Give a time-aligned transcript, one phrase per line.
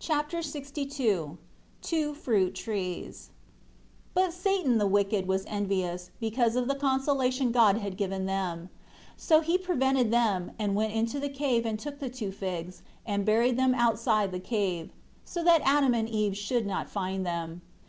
[0.00, 1.38] Chapter LXII
[1.82, 3.30] Two fruit trees.
[4.14, 8.70] 1 But Satan the wicked was envious, because of the consolation God had given them.
[8.88, 12.82] 2 So he prevented them, and went into the cave and took the two figs,
[13.06, 14.90] and buried them outside the cave,
[15.24, 17.62] so that Adam and Eve should not find them.